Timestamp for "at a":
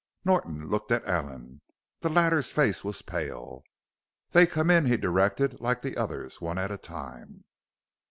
6.57-6.77